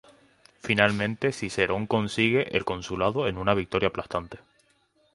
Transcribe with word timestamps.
Finalmente 0.63 1.31
Cicerón 1.31 1.85
consigue 1.85 2.57
el 2.57 2.65
consulado 2.65 3.27
en 3.27 3.37
una 3.37 3.53
victoria 3.53 3.89
aplastante. 3.89 4.39